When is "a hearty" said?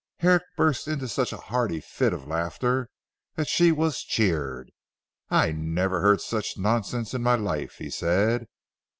1.31-1.79